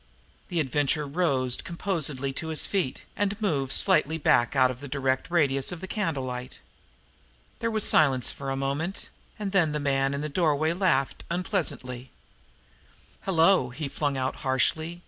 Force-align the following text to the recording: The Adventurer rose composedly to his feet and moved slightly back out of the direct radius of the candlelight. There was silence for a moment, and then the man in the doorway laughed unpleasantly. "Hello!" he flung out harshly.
The 0.49 0.59
Adventurer 0.59 1.05
rose 1.05 1.57
composedly 1.57 2.33
to 2.33 2.47
his 2.47 2.65
feet 2.65 3.03
and 3.15 3.39
moved 3.39 3.71
slightly 3.71 4.17
back 4.17 4.55
out 4.55 4.71
of 4.71 4.79
the 4.79 4.87
direct 4.87 5.29
radius 5.29 5.71
of 5.71 5.79
the 5.79 5.87
candlelight. 5.87 6.57
There 7.59 7.69
was 7.69 7.83
silence 7.87 8.31
for 8.31 8.49
a 8.49 8.55
moment, 8.55 9.09
and 9.37 9.51
then 9.51 9.73
the 9.73 9.79
man 9.79 10.15
in 10.15 10.21
the 10.21 10.27
doorway 10.27 10.73
laughed 10.73 11.23
unpleasantly. 11.29 12.09
"Hello!" 13.25 13.69
he 13.69 13.87
flung 13.87 14.17
out 14.17 14.37
harshly. 14.37 14.99